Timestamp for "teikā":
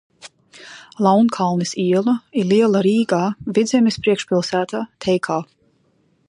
5.07-5.39